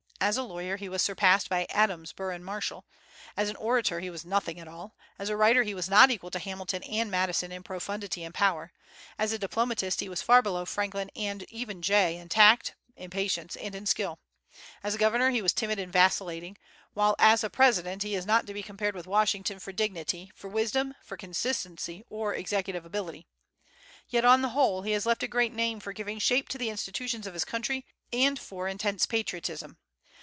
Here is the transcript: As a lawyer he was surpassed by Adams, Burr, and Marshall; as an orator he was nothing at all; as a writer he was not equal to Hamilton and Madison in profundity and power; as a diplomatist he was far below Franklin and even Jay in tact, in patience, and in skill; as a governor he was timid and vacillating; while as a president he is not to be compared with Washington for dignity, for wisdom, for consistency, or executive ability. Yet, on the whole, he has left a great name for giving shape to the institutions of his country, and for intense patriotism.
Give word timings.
As 0.23 0.37
a 0.37 0.43
lawyer 0.43 0.77
he 0.77 0.87
was 0.87 1.01
surpassed 1.01 1.49
by 1.49 1.65
Adams, 1.71 2.13
Burr, 2.13 2.29
and 2.29 2.45
Marshall; 2.45 2.85
as 3.35 3.49
an 3.49 3.55
orator 3.55 4.01
he 4.01 4.11
was 4.11 4.23
nothing 4.23 4.59
at 4.59 4.67
all; 4.67 4.93
as 5.17 5.29
a 5.29 5.35
writer 5.35 5.63
he 5.63 5.73
was 5.73 5.89
not 5.89 6.11
equal 6.11 6.29
to 6.29 6.37
Hamilton 6.37 6.83
and 6.83 7.09
Madison 7.09 7.51
in 7.51 7.63
profundity 7.63 8.23
and 8.23 8.31
power; 8.31 8.71
as 9.17 9.31
a 9.31 9.39
diplomatist 9.39 9.99
he 9.99 10.07
was 10.07 10.21
far 10.21 10.43
below 10.43 10.63
Franklin 10.63 11.09
and 11.15 11.41
even 11.49 11.81
Jay 11.81 12.17
in 12.17 12.29
tact, 12.29 12.75
in 12.95 13.09
patience, 13.09 13.55
and 13.55 13.73
in 13.73 13.87
skill; 13.87 14.19
as 14.83 14.93
a 14.93 14.99
governor 14.99 15.31
he 15.31 15.41
was 15.41 15.53
timid 15.53 15.79
and 15.79 15.91
vacillating; 15.91 16.55
while 16.93 17.15
as 17.17 17.43
a 17.43 17.49
president 17.49 18.03
he 18.03 18.13
is 18.13 18.27
not 18.27 18.45
to 18.45 18.53
be 18.53 18.61
compared 18.61 18.93
with 18.93 19.07
Washington 19.07 19.57
for 19.59 19.71
dignity, 19.71 20.31
for 20.35 20.49
wisdom, 20.49 20.93
for 21.01 21.17
consistency, 21.17 22.03
or 22.11 22.31
executive 22.35 22.85
ability. 22.85 23.25
Yet, 24.07 24.23
on 24.23 24.43
the 24.43 24.49
whole, 24.49 24.83
he 24.83 24.91
has 24.91 25.07
left 25.07 25.23
a 25.23 25.27
great 25.27 25.51
name 25.51 25.79
for 25.79 25.93
giving 25.93 26.19
shape 26.19 26.47
to 26.49 26.59
the 26.59 26.69
institutions 26.69 27.25
of 27.25 27.33
his 27.33 27.43
country, 27.43 27.87
and 28.13 28.37
for 28.37 28.67
intense 28.67 29.07
patriotism. 29.07 29.79